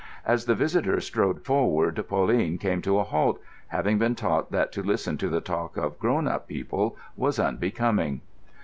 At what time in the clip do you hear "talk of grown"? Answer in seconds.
5.41-6.27